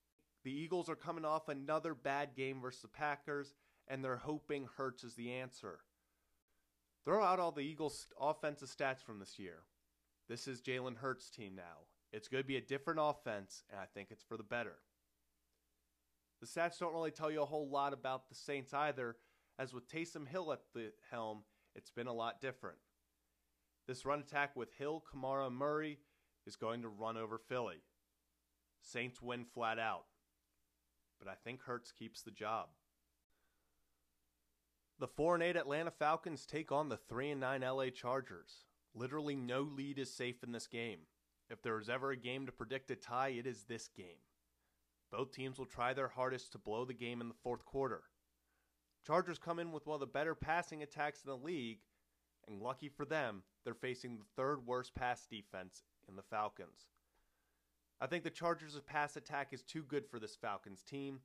The 0.43 0.51
Eagles 0.51 0.87
are 0.87 0.95
coming 0.95 1.25
off 1.25 1.49
another 1.49 1.95
bad 1.95 2.35
game 2.35 2.61
versus 2.61 2.83
the 2.83 2.87
Packers, 2.87 3.55
and 3.87 4.03
they're 4.03 4.17
hoping 4.17 4.67
Hurts 4.77 5.03
is 5.03 5.15
the 5.15 5.31
answer. 5.33 5.79
Throw 7.03 7.23
out 7.23 7.39
all 7.39 7.51
the 7.51 7.61
Eagles' 7.61 8.05
offensive 8.21 8.69
stats 8.69 9.03
from 9.03 9.19
this 9.19 9.39
year. 9.39 9.63
This 10.29 10.47
is 10.47 10.61
Jalen 10.61 10.97
Hurts' 10.97 11.31
team 11.31 11.55
now. 11.55 11.87
It's 12.13 12.27
going 12.27 12.43
to 12.43 12.47
be 12.47 12.57
a 12.57 12.61
different 12.61 12.99
offense, 13.01 13.63
and 13.71 13.79
I 13.79 13.85
think 13.93 14.09
it's 14.11 14.23
for 14.23 14.37
the 14.37 14.43
better. 14.43 14.75
The 16.39 16.47
stats 16.47 16.77
don't 16.79 16.93
really 16.93 17.11
tell 17.11 17.31
you 17.31 17.41
a 17.41 17.45
whole 17.45 17.67
lot 17.67 17.93
about 17.93 18.29
the 18.29 18.35
Saints 18.35 18.73
either, 18.73 19.15
as 19.57 19.73
with 19.73 19.89
Taysom 19.89 20.27
Hill 20.27 20.53
at 20.53 20.59
the 20.75 20.91
helm, 21.09 21.43
it's 21.75 21.89
been 21.89 22.07
a 22.07 22.13
lot 22.13 22.41
different. 22.41 22.77
This 23.87 24.05
run 24.05 24.19
attack 24.19 24.55
with 24.55 24.73
Hill, 24.73 25.03
Kamara, 25.11 25.51
Murray 25.51 25.97
is 26.45 26.55
going 26.55 26.83
to 26.83 26.89
run 26.89 27.17
over 27.17 27.39
Philly. 27.39 27.81
Saints 28.86 29.22
win 29.22 29.46
flat 29.46 29.80
out. 29.80 30.06
But 31.20 31.27
I 31.27 31.34
think 31.44 31.62
Hurts 31.62 31.92
keeps 31.92 32.22
the 32.22 32.32
job. 32.32 32.68
The 35.00 35.08
4 35.08 35.36
and 35.36 35.44
8 35.44 35.58
Atlanta 35.58 35.92
Falcons 35.92 36.46
take 36.46 36.72
on 36.72 36.88
the 36.88 36.98
3 36.98 37.32
and 37.32 37.42
9 37.42 37.62
LA 37.62 37.89
Chargers. 37.89 38.65
Literally 38.94 39.36
no 39.36 39.62
lead 39.62 39.98
is 39.98 40.13
safe 40.13 40.44
in 40.44 40.51
this 40.51 40.68
game. 40.68 41.00
If 41.50 41.62
there 41.62 41.80
is 41.80 41.89
ever 41.89 42.12
a 42.12 42.18
game 42.18 42.46
to 42.46 42.51
predict 42.51 42.92
a 42.92 42.96
tie, 42.96 43.30
it 43.30 43.48
is 43.48 43.63
this 43.63 43.88
game. 43.88 44.22
Both 45.12 45.32
teams 45.32 45.58
will 45.58 45.65
try 45.65 45.94
their 45.94 46.08
hardest 46.08 46.51
to 46.51 46.58
blow 46.58 46.86
the 46.86 46.94
game 46.94 47.22
in 47.22 47.27
the 47.27 47.36
fourth 47.44 47.65
quarter. 47.65 48.04
Chargers 49.06 49.38
come 49.38 49.60
in 49.60 49.72
with 49.72 49.86
one 49.86 49.96
of 49.96 50.00
the 50.00 50.08
better 50.08 50.36
passing 50.36 50.82
attacks 50.82 51.22
in 51.24 51.30
the 51.30 51.38
league, 51.38 51.80
and 52.48 52.62
lucky 52.62 52.89
for 52.89 53.06
them, 53.06 53.44
they're 53.63 53.74
facing 53.74 54.18
the 54.18 54.25
third 54.36 54.65
worst 54.65 54.96
pass 54.96 55.25
defense 55.25 55.84
in 56.08 56.15
the 56.15 56.24
Falcons. 56.24 56.88
I 58.01 58.07
think 58.07 58.23
the 58.23 58.29
Chargers' 58.29 58.79
pass 58.85 59.15
attack 59.15 59.49
is 59.51 59.61
too 59.61 59.83
good 59.83 60.05
for 60.05 60.19
this 60.19 60.35
Falcons 60.35 60.83
team. 60.83 61.21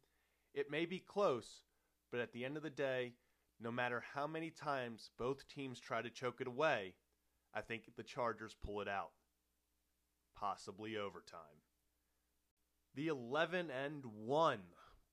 It 0.54 0.70
may 0.70 0.86
be 0.86 0.98
close, 1.00 1.62
but 2.10 2.20
at 2.20 2.32
the 2.32 2.44
end 2.44 2.56
of 2.56 2.62
the 2.62 2.70
day, 2.70 3.14
no 3.60 3.70
matter 3.70 4.02
how 4.14 4.26
many 4.26 4.50
times 4.50 5.10
both 5.18 5.48
teams 5.48 5.80
try 5.80 6.00
to 6.00 6.10
choke 6.10 6.40
it 6.40 6.46
away, 6.46 6.94
I 7.54 7.60
think 7.60 7.84
the 7.96 8.02
Chargers 8.02 8.56
pull 8.64 8.80
it 8.80 8.88
out. 8.88 9.10
Possibly 10.36 10.96
overtime. 10.96 11.40
The 12.94 13.08
11 13.08 13.70
and 13.70 14.04
1 14.04 14.60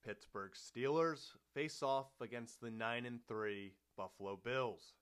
Pittsburgh 0.06 0.54
Steelers 0.54 1.32
face 1.54 1.84
off 1.84 2.08
against 2.22 2.62
the 2.62 2.72
9 2.72 3.06
and 3.06 3.20
3 3.28 3.74
Buffalo 3.98 4.40
Bills. 4.42 4.94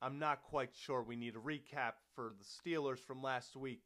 I'm 0.00 0.18
not 0.18 0.42
quite 0.42 0.74
sure 0.74 1.02
we 1.02 1.16
need 1.16 1.36
a 1.36 1.38
recap 1.38 1.92
for 2.14 2.34
the 2.36 2.44
Steelers 2.44 2.98
from 2.98 3.22
last 3.22 3.54
week, 3.54 3.84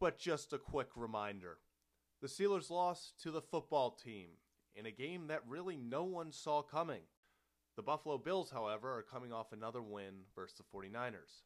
but 0.00 0.18
just 0.18 0.52
a 0.52 0.58
quick 0.58 0.88
reminder. 0.96 1.58
The 2.20 2.28
Steelers 2.28 2.70
lost 2.70 3.20
to 3.22 3.30
the 3.30 3.42
football 3.42 3.90
team 3.90 4.28
in 4.74 4.86
a 4.86 4.90
game 4.90 5.26
that 5.28 5.42
really 5.46 5.76
no 5.76 6.04
one 6.04 6.32
saw 6.32 6.62
coming. 6.62 7.02
The 7.76 7.82
Buffalo 7.82 8.18
Bills, 8.18 8.50
however, 8.50 8.96
are 8.96 9.02
coming 9.02 9.32
off 9.32 9.52
another 9.52 9.82
win 9.82 10.22
versus 10.34 10.58
the 10.58 10.78
49ers. 10.78 11.42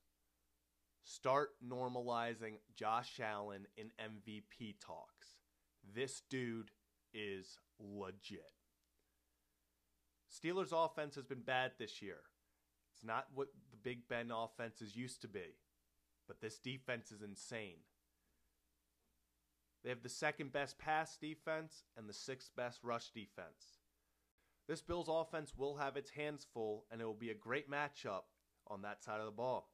Start 1.05 1.51
normalizing 1.67 2.59
Josh 2.77 3.19
Allen 3.23 3.67
in 3.77 3.91
MVP 3.99 4.75
talks. 4.85 5.39
This 5.95 6.23
dude 6.29 6.71
is 7.15 7.59
legit. 7.81 8.53
Steelers' 10.31 10.73
offense 10.73 11.15
has 11.15 11.25
been 11.25 11.41
bad 11.41 11.73
this 11.79 12.03
year. 12.03 12.21
It's 12.93 13.05
not 13.05 13.29
what 13.35 13.49
the 13.71 13.79
Big 13.79 14.07
Ben 14.09 14.31
offenses 14.31 14.95
used 14.95 15.23
to 15.23 15.29
be, 15.29 15.57
but 16.27 16.41
this 16.41 16.59
defense 16.59 17.11
is 17.11 17.23
insane. 17.23 17.79
They 19.83 19.91
have 19.91 20.03
the 20.03 20.09
second 20.09 20.53
best 20.53 20.79
pass 20.79 21.17
defense 21.17 21.85
and 21.97 22.09
the 22.09 22.15
sixth 22.15 22.51
best 22.57 22.81
rush 22.83 23.11
defense. 23.11 23.79
This 24.67 24.83
Bills 24.83 25.09
offense 25.09 25.55
will 25.57 25.77
have 25.77 25.97
its 25.97 26.11
hands 26.11 26.47
full, 26.53 26.85
and 26.91 27.01
it 27.01 27.05
will 27.05 27.15
be 27.15 27.31
a 27.31 27.35
great 27.35 27.71
matchup 27.71 28.25
on 28.67 28.83
that 28.83 29.03
side 29.03 29.21
of 29.21 29.27
the 29.27 29.33
ball. 29.33 29.71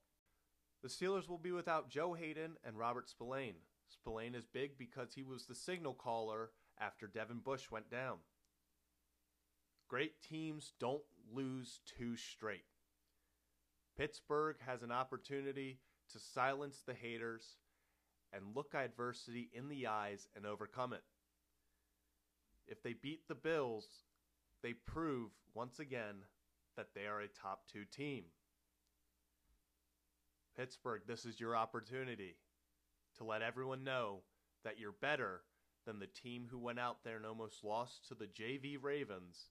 The 0.82 0.88
Steelers 0.88 1.28
will 1.28 1.38
be 1.38 1.50
without 1.50 1.88
Joe 1.88 2.12
Haden 2.14 2.58
and 2.62 2.78
Robert 2.78 3.08
Spillane. 3.08 3.56
Spillane 3.88 4.34
is 4.34 4.46
big 4.46 4.78
because 4.78 5.14
he 5.14 5.22
was 5.22 5.46
the 5.46 5.54
signal 5.54 5.94
caller 5.94 6.50
after 6.78 7.06
Devin 7.06 7.38
Bush 7.38 7.70
went 7.70 7.90
down. 7.90 8.18
Great 9.88 10.20
teams 10.22 10.72
don't 10.78 11.02
lose 11.32 11.80
two 11.86 12.16
straight. 12.16 12.66
Pittsburgh 13.96 14.56
has 14.66 14.82
an 14.82 14.92
opportunity 14.92 15.78
to 16.10 16.18
silence 16.18 16.82
the 16.84 16.94
haters 16.94 17.56
and 18.34 18.54
look 18.54 18.74
adversity 18.74 19.50
in 19.52 19.68
the 19.68 19.86
eyes 19.86 20.26
and 20.34 20.44
overcome 20.44 20.92
it. 20.92 21.02
If 22.66 22.82
they 22.82 22.94
beat 22.94 23.28
the 23.28 23.34
Bills, 23.34 23.86
they 24.62 24.72
prove 24.72 25.30
once 25.54 25.78
again 25.78 26.16
that 26.76 26.88
they 26.94 27.06
are 27.06 27.20
a 27.20 27.28
top 27.28 27.68
two 27.70 27.84
team. 27.84 28.24
Pittsburgh, 30.56 31.02
this 31.06 31.24
is 31.24 31.38
your 31.38 31.56
opportunity 31.56 32.36
to 33.18 33.24
let 33.24 33.42
everyone 33.42 33.84
know 33.84 34.20
that 34.64 34.78
you're 34.78 34.92
better 34.92 35.42
than 35.86 35.98
the 35.98 36.06
team 36.06 36.46
who 36.50 36.58
went 36.58 36.78
out 36.78 36.98
there 37.04 37.16
and 37.16 37.26
almost 37.26 37.62
lost 37.62 38.08
to 38.08 38.14
the 38.14 38.26
JV 38.26 38.76
Ravens 38.80 39.50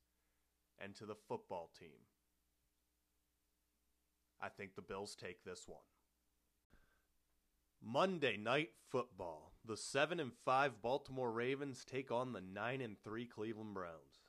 and 0.80 0.96
to 0.96 1.06
the 1.06 1.16
football 1.28 1.70
team. 1.80 2.00
I 4.42 4.50
think 4.50 4.75
the 4.75 4.82
Bills 4.82 5.16
take 5.16 5.44
this 5.44 5.63
one. 5.68 5.80
Monday 7.86 8.38
night 8.38 8.70
football. 8.90 9.52
The 9.66 9.75
7 9.75 10.20
and 10.20 10.32
5 10.46 10.82
Baltimore 10.82 11.32
Ravens 11.32 11.84
take 11.84 12.12
on 12.12 12.32
the 12.32 12.42
9 12.42 12.82
and 12.82 12.96
3 13.04 13.25
Cleveland 13.25 13.74
Browns. 13.74 14.22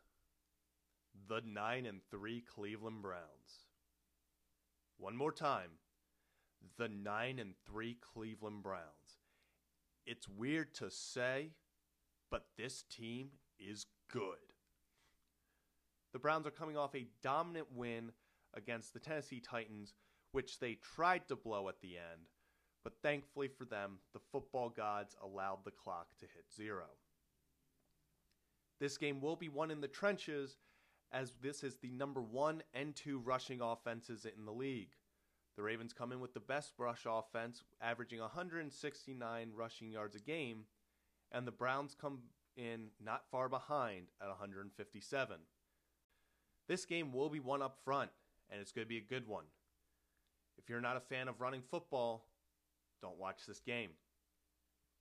The 1.29 1.41
9 1.45 1.87
and 1.87 2.01
3 2.11 2.43
Cleveland 2.43 3.03
Browns. 3.03 3.69
One 4.99 5.17
more 5.17 5.33
time. 5.33 5.71
The 6.79 6.89
9 6.89 7.39
and 7.39 7.55
3 7.67 7.97
Cleveland 8.01 8.63
Browns. 8.63 9.21
It's 10.05 10.29
weird 10.29 10.75
to 10.75 10.91
say, 10.91 11.51
but 12.31 12.47
this 12.57 12.83
team 12.83 13.29
is 13.59 13.87
good. 14.11 14.37
The 16.13 16.19
Browns 16.19 16.47
are 16.47 16.53
coming 16.53 16.77
off 16.77 16.95
a 16.95 17.07
dominant 17.23 17.69
win 17.73 18.11
against 18.53 18.93
the 18.93 19.01
Tennessee 19.01 19.41
Titans 19.41 19.95
which 20.35 20.59
they 20.59 20.75
tried 20.75 21.29
to 21.29 21.37
blow 21.37 21.69
at 21.69 21.81
the 21.81 21.97
end, 21.97 22.27
but 22.85 22.93
thankfully 23.03 23.49
for 23.49 23.65
them, 23.65 23.99
the 24.13 24.21
football 24.31 24.69
gods 24.69 25.17
allowed 25.23 25.65
the 25.65 25.71
clock 25.71 26.09
to 26.21 26.27
hit 26.27 26.45
zero. 26.55 26.85
This 28.79 28.99
game 28.99 29.21
will 29.21 29.37
be 29.37 29.49
won 29.49 29.71
in 29.71 29.81
the 29.81 29.89
trenches, 29.89 30.59
as 31.11 31.33
this 31.41 31.65
is 31.65 31.77
the 31.77 31.91
number 31.91 32.21
one 32.21 32.63
and 32.75 32.95
two 32.95 33.19
rushing 33.19 33.61
offenses 33.63 34.27
in 34.27 34.45
the 34.45 34.53
league. 34.53 34.97
The 35.57 35.63
Ravens 35.63 35.93
come 35.93 36.13
in 36.13 36.21
with 36.21 36.35
the 36.35 36.41
best 36.41 36.73
rush 36.79 37.07
offense, 37.09 37.63
averaging 37.81 38.21
169 38.21 39.51
rushing 39.55 39.91
yards 39.91 40.17
a 40.17 40.21
game, 40.21 40.65
and 41.33 41.47
the 41.47 41.53
Browns 41.53 41.97
come 41.99 42.19
in 42.57 42.89
not 43.03 43.23
far 43.31 43.49
behind 43.49 44.09
at 44.21 44.29
157. 44.29 45.37
This 46.69 46.85
game 46.85 47.13
will 47.13 47.31
be 47.31 47.41
won 47.41 47.63
up 47.63 47.79
front, 47.85 48.11
and 48.51 48.61
it's 48.61 48.73
going 48.73 48.85
to 48.85 48.89
be 48.89 48.99
a 48.99 49.01
good 49.01 49.29
one. 49.29 49.45
If 50.59 50.69
you're 50.69 50.81
not 50.81 50.97
a 50.97 51.01
fan 51.01 51.29
of 51.29 51.41
running 51.41 51.63
football, 51.71 52.27
don't 53.05 53.19
watch 53.19 53.45
this 53.47 53.61
game. 53.61 53.91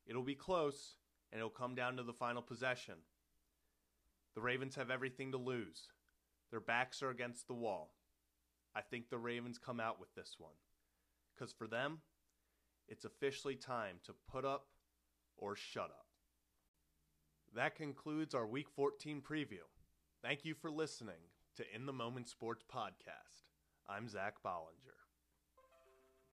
It'll 0.05 0.23
be 0.23 0.35
close, 0.35 0.97
and 1.31 1.39
it'll 1.39 1.49
come 1.49 1.73
down 1.73 1.95
to 1.95 2.03
the 2.03 2.11
final 2.11 2.41
possession. 2.41 2.95
The 4.35 4.41
Ravens 4.41 4.75
have 4.75 4.91
everything 4.91 5.31
to 5.31 5.37
lose. 5.37 5.87
Their 6.51 6.59
backs 6.59 7.01
are 7.01 7.09
against 7.09 7.47
the 7.47 7.53
wall. 7.53 7.95
I 8.75 8.81
think 8.81 9.09
the 9.09 9.17
Ravens 9.17 9.57
come 9.57 9.79
out 9.79 10.01
with 10.01 10.13
this 10.15 10.35
one. 10.37 10.55
Because 11.33 11.53
for 11.53 11.65
them, 11.65 11.99
it's 12.89 13.05
officially 13.05 13.55
time 13.55 13.95
to 14.03 14.13
put 14.29 14.43
up 14.43 14.67
or 15.37 15.55
shut 15.55 15.85
up. 15.85 16.07
That 17.55 17.75
concludes 17.75 18.35
our 18.35 18.47
Week 18.47 18.67
14 18.75 19.21
preview. 19.21 19.63
Thank 20.21 20.43
you 20.43 20.55
for 20.55 20.69
listening 20.69 21.29
to 21.55 21.63
In 21.73 21.85
the 21.85 21.93
Moment 21.93 22.27
Sports 22.27 22.65
Podcast. 22.69 23.47
I'm 23.87 24.09
Zach 24.09 24.35
Bollinger. 24.45 25.02